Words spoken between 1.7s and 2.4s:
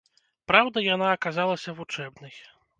вучэбнай.